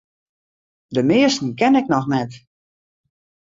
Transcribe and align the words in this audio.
De 0.91 1.03
measten 1.03 1.53
ken 1.55 1.75
ik 1.75 1.87
noch 1.87 2.07
net. 2.07 2.33